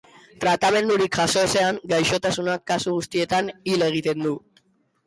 [0.43, 4.35] Tratamendurik jaso ezean, gaixotasunak kasu guztietan hil egiten du.